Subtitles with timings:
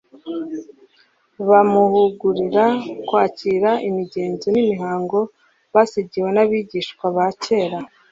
[1.49, 2.65] Bamuhugurira
[3.07, 5.19] kwakira imigenzo n'imihango
[5.73, 7.79] basigiwe n'abigisha ba kera,